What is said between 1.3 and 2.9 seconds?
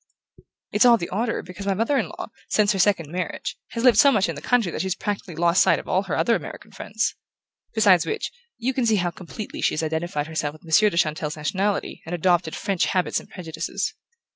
because my mother in law, since her